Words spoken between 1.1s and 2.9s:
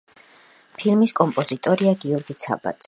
კომპოზიტორია გიორგი ცაბაძე.